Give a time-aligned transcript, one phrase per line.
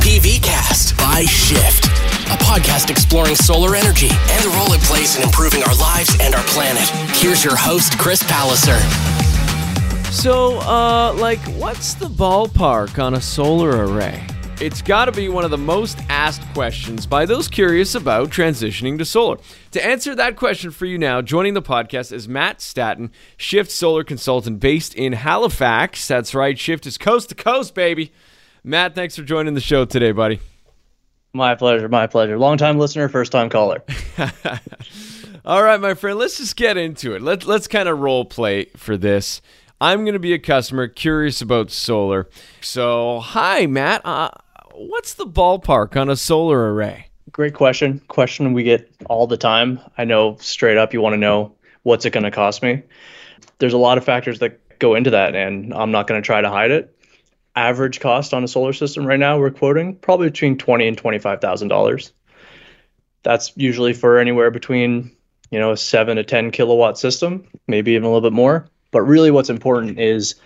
[0.00, 5.22] PV Cast by Shift, a podcast exploring solar energy and the role it plays in
[5.22, 6.88] improving our lives and our planet.
[7.16, 8.78] Here's your host, Chris Palliser.
[10.10, 14.26] So, uh, like, what's the ballpark on a solar array?
[14.60, 18.98] It's got to be one of the most asked questions by those curious about transitioning
[18.98, 19.38] to solar.
[19.72, 24.04] To answer that question for you now, joining the podcast is Matt Statton, Shift Solar
[24.04, 26.08] Consultant based in Halifax.
[26.08, 28.12] That's right, Shift is coast to coast, baby.
[28.62, 30.40] Matt, thanks for joining the show today, buddy.
[31.32, 32.38] My pleasure, my pleasure.
[32.38, 33.82] Long time listener, first time caller.
[35.44, 37.22] All right, my friend, let's just get into it.
[37.22, 39.40] Let's let's kind of role play for this.
[39.80, 42.28] I'm going to be a customer curious about solar.
[42.60, 44.02] So, hi, Matt.
[44.04, 44.30] Uh,
[44.74, 47.06] what's the ballpark on a solar array?
[47.32, 48.00] Great question.
[48.08, 49.80] Question we get all the time.
[49.96, 51.54] I know straight up you want to know
[51.84, 52.82] what's it going to cost me.
[53.58, 56.42] There's a lot of factors that go into that, and I'm not going to try
[56.42, 56.94] to hide it.
[57.56, 61.40] Average cost on a solar system right now, we're quoting probably between twenty and twenty-five
[61.40, 62.12] thousand dollars.
[63.22, 65.14] That's usually for anywhere between
[65.50, 68.68] you know a seven to ten kilowatt system, maybe even a little bit more.
[68.92, 70.36] But really, what's important is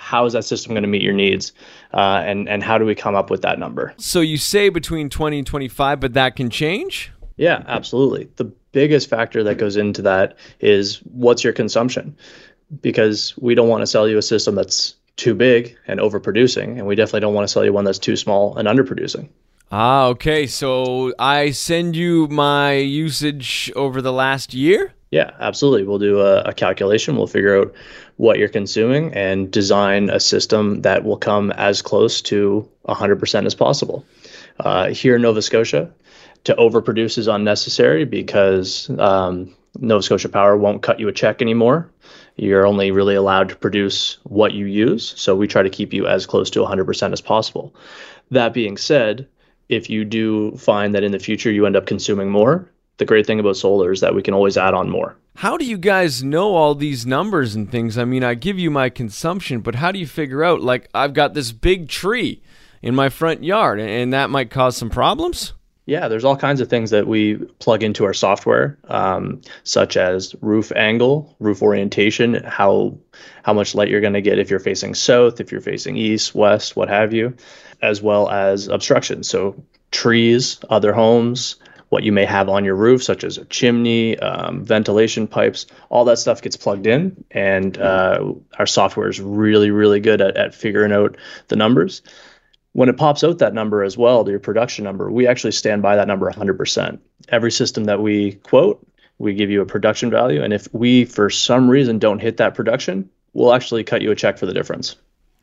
[0.00, 1.52] how is that system going to meet your needs
[1.92, 5.10] uh, and and how do we come up with that number so you say between
[5.10, 10.00] 20 and 25 but that can change yeah absolutely the biggest factor that goes into
[10.00, 12.16] that is what's your consumption
[12.80, 16.86] because we don't want to sell you a system that's too big and overproducing and
[16.86, 19.28] we definitely don't want to sell you one that's too small and underproducing
[19.70, 25.84] ah okay so i send you my usage over the last year yeah, absolutely.
[25.84, 27.16] We'll do a, a, calculation.
[27.16, 27.74] We'll figure out
[28.16, 33.54] what you're consuming and design a system that will come as close to 100% as
[33.54, 34.04] possible.
[34.60, 35.90] Uh, here in Nova Scotia,
[36.44, 41.90] to overproduce is unnecessary because um, Nova Scotia Power won't cut you a check anymore.
[42.36, 45.14] You're only really allowed to produce what you use.
[45.16, 47.74] So we try to keep you as close to 100% as possible.
[48.30, 49.26] That being said,
[49.68, 53.26] if you do find that in the future you end up consuming more, the great
[53.26, 55.16] thing about solar is that we can always add on more.
[55.36, 57.96] How do you guys know all these numbers and things?
[57.96, 61.14] I mean, I give you my consumption, but how do you figure out like I've
[61.14, 62.42] got this big tree
[62.82, 65.54] in my front yard and that might cause some problems?
[65.90, 70.36] Yeah, there's all kinds of things that we plug into our software, um, such as
[70.40, 72.96] roof angle, roof orientation, how
[73.42, 76.32] how much light you're going to get if you're facing south, if you're facing east,
[76.32, 77.34] west, what have you,
[77.82, 79.24] as well as obstruction.
[79.24, 81.56] So trees, other homes,
[81.88, 86.04] what you may have on your roof, such as a chimney, um, ventilation pipes, all
[86.04, 87.24] that stuff gets plugged in.
[87.32, 91.16] And uh, our software is really, really good at, at figuring out
[91.48, 92.02] the numbers.
[92.72, 95.96] When it pops out that number as well, your production number, we actually stand by
[95.96, 96.98] that number 100%.
[97.28, 98.86] Every system that we quote,
[99.18, 100.42] we give you a production value.
[100.42, 104.16] And if we, for some reason, don't hit that production, we'll actually cut you a
[104.16, 104.96] check for the difference.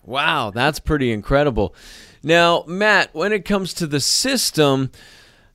[0.04, 1.76] Wow, that's pretty incredible.
[2.24, 4.90] Now, Matt, when it comes to the system,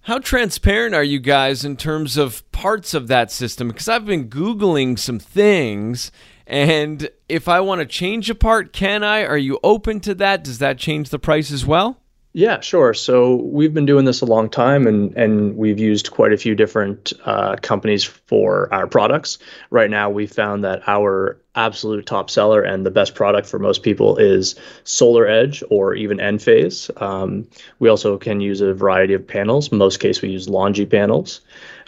[0.03, 3.69] how transparent are you guys in terms of parts of that system?
[3.69, 6.13] Because I've been Googling some things,
[6.53, 9.25] and if I want to change a part, can I?
[9.25, 10.45] Are you open to that?
[10.45, 11.99] Does that change the price as well?
[12.35, 12.93] Yeah, sure.
[12.95, 16.55] So we've been doing this a long time, and and we've used quite a few
[16.55, 19.39] different uh, companies for our products.
[19.71, 23.83] Right now, we found that our absolute top seller and the best product for most
[23.83, 26.91] people is Solar Edge or even Enphase.
[27.01, 27.49] Um,
[27.79, 29.71] we also can use a variety of panels.
[29.71, 31.41] In most case, we use Longi panels.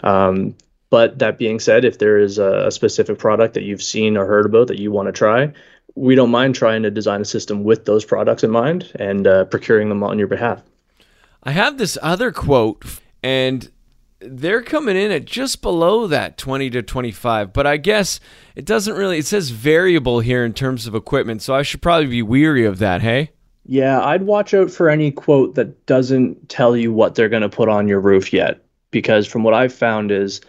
[0.03, 0.55] Um,
[0.95, 4.45] but that being said, if there is a, specific product that you've seen or heard
[4.45, 5.51] about that you want to try,
[5.95, 9.43] we don't mind trying to design a system with those products in mind and uh,
[9.43, 10.63] procuring them on your behalf.
[11.43, 12.85] I have this other quote,
[13.21, 13.69] and
[14.21, 18.21] they're coming in at just below that 20 to 25, but I guess
[18.55, 22.07] it doesn't really, it says variable here in terms of equipment, so I should probably
[22.07, 23.31] be weary of that, hey?
[23.65, 27.49] Yeah, I'd watch out for any quote that doesn't tell you what they're going to
[27.49, 30.39] put on your roof yet, because from what I've found is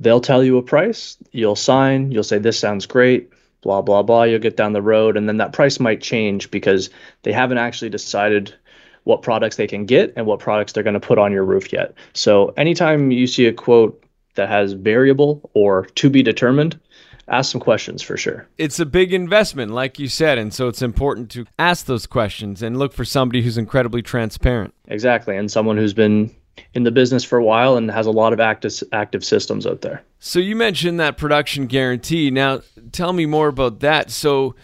[0.00, 3.30] they'll tell you a price, you'll sign, you'll say, This sounds great
[3.62, 6.90] blah blah blah you'll get down the road and then that price might change because
[7.22, 8.54] they haven't actually decided
[9.04, 11.72] what products they can get and what products they're going to put on your roof
[11.72, 11.94] yet.
[12.12, 14.02] So anytime you see a quote
[14.34, 16.78] that has variable or to be determined
[17.28, 18.48] ask some questions for sure.
[18.58, 22.62] It's a big investment like you said and so it's important to ask those questions
[22.62, 24.74] and look for somebody who's incredibly transparent.
[24.88, 26.34] Exactly and someone who's been
[26.74, 29.80] in the business for a while and has a lot of active active systems out
[29.80, 30.02] there.
[30.18, 32.30] So you mentioned that production guarantee.
[32.30, 32.60] Now
[32.92, 34.10] tell me more about that.
[34.10, 34.54] So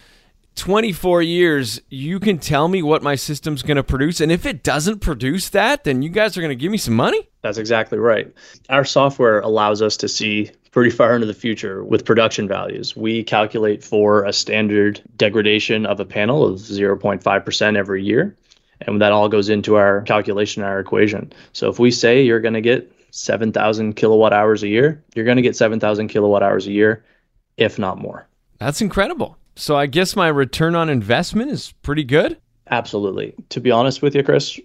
[0.57, 4.63] 24 years, you can tell me what my system's going to produce and if it
[4.63, 7.29] doesn't produce that, then you guys are going to give me some money?
[7.43, 8.33] That's exactly right.
[8.69, 12.95] Our software allows us to see pretty far into the future with production values.
[12.95, 18.37] We calculate for a standard degradation of a panel of 0.5% every year
[18.83, 21.33] And that all goes into our calculation, our equation.
[21.53, 25.37] So if we say you're going to get 7,000 kilowatt hours a year, you're going
[25.37, 27.05] to get 7,000 kilowatt hours a year,
[27.57, 28.27] if not more.
[28.59, 29.39] That's incredible.
[29.55, 32.37] So I guess my return on investment is pretty good.
[32.71, 33.35] Absolutely.
[33.51, 34.61] To be honest with you, Chris,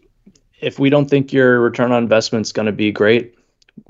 [0.60, 3.36] if we don't think your return on investment is going to be great,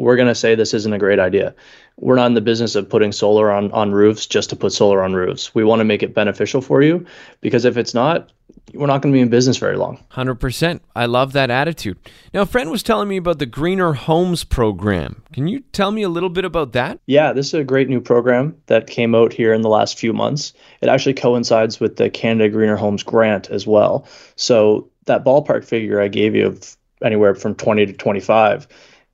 [0.02, 1.54] we're going to say this isn't a great idea.
[1.98, 5.04] We're not in the business of putting solar on, on roofs just to put solar
[5.04, 5.54] on roofs.
[5.54, 7.06] We want to make it beneficial for you
[7.40, 8.32] because if it's not,
[8.74, 10.04] we're not going to be in business very long.
[10.12, 10.80] 100%.
[10.96, 12.00] I love that attitude.
[12.34, 15.22] Now, a friend was telling me about the Greener Homes program.
[15.34, 17.00] Can you tell me a little bit about that?
[17.06, 20.14] Yeah, this is a great new program that came out here in the last few
[20.14, 20.54] months.
[20.82, 24.08] It actually coincides with the Canada Greener Homes grant as well.
[24.36, 28.68] So, that ballpark figure I gave you of anywhere from 20 to 25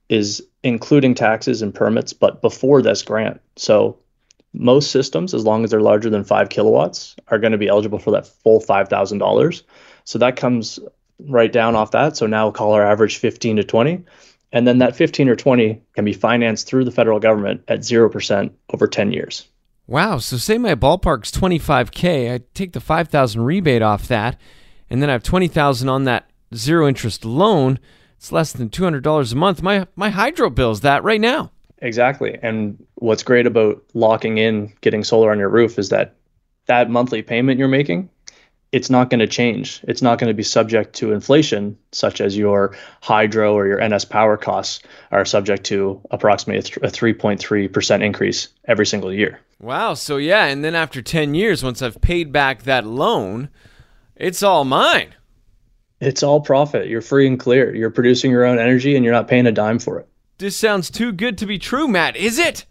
[0.08, 3.40] is including taxes and permits, but before this grant.
[3.56, 3.98] So
[4.52, 7.98] most systems, as long as they're larger than five kilowatts, are going to be eligible
[7.98, 9.62] for that full $5,000.
[10.04, 10.78] So that comes
[11.20, 12.16] right down off that.
[12.16, 14.04] So now call our average 15 to 20.
[14.52, 18.50] And then that 15 or 20 can be financed through the federal government at 0%
[18.72, 19.46] over 10 years.
[19.86, 20.18] Wow.
[20.18, 24.38] So say my ballpark's 25K, I take the 5,000 rebate off that,
[24.90, 27.78] and then I have 20,000 on that zero interest loan
[28.18, 29.62] it's less than $200 a month.
[29.62, 31.52] My my hydro bill's that right now.
[31.80, 32.36] Exactly.
[32.42, 36.16] And what's great about locking in getting solar on your roof is that
[36.66, 38.10] that monthly payment you're making,
[38.72, 39.80] it's not going to change.
[39.86, 44.04] It's not going to be subject to inflation, such as your hydro or your NS
[44.04, 44.82] power costs
[45.12, 49.40] are subject to approximately a 3.3% increase every single year.
[49.60, 49.94] Wow.
[49.94, 50.46] So, yeah.
[50.46, 53.48] And then after 10 years, once I've paid back that loan,
[54.16, 55.14] it's all mine.
[56.00, 56.86] It's all profit.
[56.86, 57.74] You're free and clear.
[57.74, 60.08] You're producing your own energy and you're not paying a dime for it.
[60.38, 62.16] This sounds too good to be true, Matt.
[62.16, 62.64] Is it?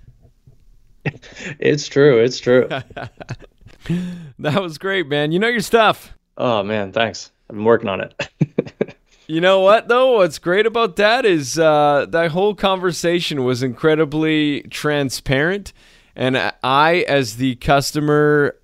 [1.59, 2.19] it's true.
[2.19, 2.67] It's true.
[4.39, 5.31] that was great, man.
[5.31, 6.13] You know your stuff.
[6.37, 6.93] Oh, man.
[6.93, 7.31] Thanks.
[7.49, 8.95] I've been working on it.
[9.27, 10.17] you know what, though?
[10.17, 15.73] What's great about that is uh, that whole conversation was incredibly transparent.
[16.15, 18.55] And I, as the customer,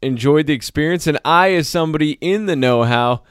[0.00, 1.06] enjoyed the experience.
[1.06, 3.22] And I, as somebody in the know how,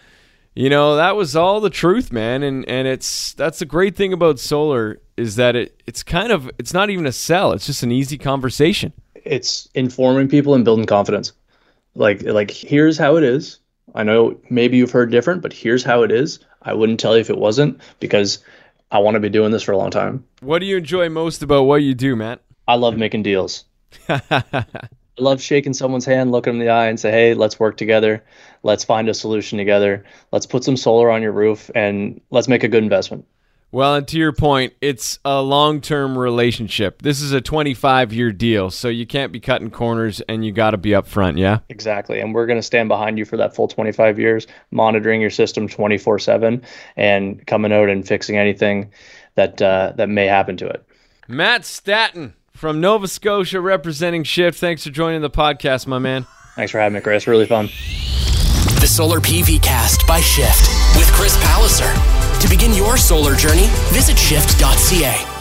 [0.56, 4.13] you know that was all the truth man and and it's that's the great thing
[4.13, 7.84] about solar is that it it's kind of it's not even a sell it's just
[7.84, 8.94] an easy conversation.
[9.13, 11.34] It's informing people and building confidence.
[11.96, 13.60] Like like here's how it is.
[13.94, 16.40] I know maybe you've heard different but here's how it is.
[16.62, 18.40] I wouldn't tell you if it wasn't because
[18.92, 20.24] i want to be doing this for a long time.
[20.42, 22.42] What do you enjoy most about what you do matt?
[22.68, 23.66] I love making deals
[25.17, 27.77] I love shaking someone's hand, looking them in the eye, and say, "Hey, let's work
[27.77, 28.23] together.
[28.63, 30.03] Let's find a solution together.
[30.31, 33.25] Let's put some solar on your roof, and let's make a good investment."
[33.71, 37.01] Well, and to your point, it's a long-term relationship.
[37.01, 40.77] This is a 25-year deal, so you can't be cutting corners, and you got to
[40.77, 41.38] be upfront.
[41.38, 42.21] Yeah, exactly.
[42.21, 45.68] And we're going to stand behind you for that full 25 years, monitoring your system
[45.68, 46.61] 24/7,
[46.95, 48.91] and coming out and fixing anything
[49.35, 50.85] that uh, that may happen to it.
[51.27, 54.60] Matt Statton from Nova Scotia representing Shift.
[54.60, 56.25] Thanks for joining the podcast, my man.
[56.56, 57.28] Thanks for having me, Chris.
[57.28, 57.68] Really fun.
[58.80, 61.92] The Solar PV Cast by Shift with Chris Palliser.
[62.40, 65.34] To begin your solar journey, visit shift.ca.